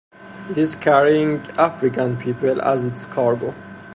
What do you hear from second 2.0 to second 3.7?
people as its cargo.